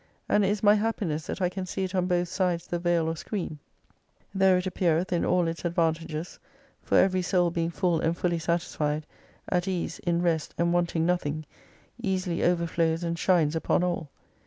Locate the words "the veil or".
2.65-3.15